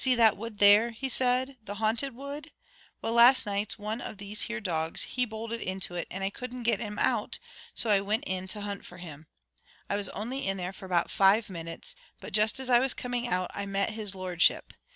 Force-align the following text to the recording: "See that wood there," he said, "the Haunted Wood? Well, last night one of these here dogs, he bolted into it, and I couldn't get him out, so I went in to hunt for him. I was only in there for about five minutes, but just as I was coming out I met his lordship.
"See 0.03 0.15
that 0.15 0.35
wood 0.35 0.57
there," 0.57 0.89
he 0.89 1.07
said, 1.09 1.57
"the 1.65 1.75
Haunted 1.75 2.15
Wood? 2.15 2.49
Well, 3.03 3.13
last 3.13 3.45
night 3.45 3.73
one 3.77 4.01
of 4.01 4.17
these 4.17 4.41
here 4.41 4.59
dogs, 4.59 5.03
he 5.03 5.25
bolted 5.25 5.61
into 5.61 5.93
it, 5.93 6.07
and 6.09 6.23
I 6.23 6.31
couldn't 6.31 6.63
get 6.63 6.79
him 6.79 6.97
out, 6.97 7.37
so 7.75 7.91
I 7.91 7.99
went 8.01 8.23
in 8.25 8.47
to 8.47 8.61
hunt 8.61 8.83
for 8.83 8.97
him. 8.97 9.27
I 9.87 9.95
was 9.95 10.09
only 10.09 10.47
in 10.47 10.57
there 10.57 10.73
for 10.73 10.87
about 10.87 11.11
five 11.11 11.51
minutes, 11.51 11.95
but 12.19 12.33
just 12.33 12.59
as 12.59 12.67
I 12.67 12.79
was 12.79 12.95
coming 12.95 13.27
out 13.27 13.51
I 13.53 13.67
met 13.67 13.91
his 13.91 14.15
lordship. 14.15 14.73